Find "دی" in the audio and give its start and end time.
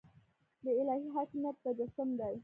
2.19-2.33